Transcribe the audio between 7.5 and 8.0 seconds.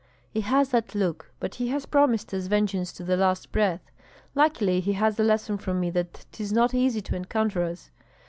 us.